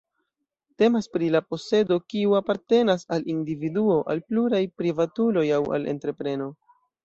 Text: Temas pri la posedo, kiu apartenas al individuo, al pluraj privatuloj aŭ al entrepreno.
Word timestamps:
Temas 0.81 1.07
pri 1.17 1.27
la 1.35 1.41
posedo, 1.53 1.97
kiu 2.15 2.33
apartenas 2.41 3.07
al 3.17 3.27
individuo, 3.35 4.01
al 4.15 4.25
pluraj 4.33 4.65
privatuloj 4.83 5.49
aŭ 5.63 5.65
al 5.79 5.91
entrepreno. 5.97 6.53